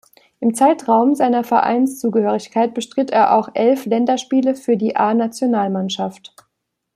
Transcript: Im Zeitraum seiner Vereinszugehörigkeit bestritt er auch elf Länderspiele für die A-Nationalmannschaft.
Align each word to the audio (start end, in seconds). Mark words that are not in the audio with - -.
Im 0.39 0.55
Zeitraum 0.55 1.13
seiner 1.13 1.43
Vereinszugehörigkeit 1.43 2.73
bestritt 2.73 3.11
er 3.11 3.37
auch 3.37 3.49
elf 3.53 3.85
Länderspiele 3.85 4.55
für 4.55 4.75
die 4.75 4.95
A-Nationalmannschaft. 4.95 6.35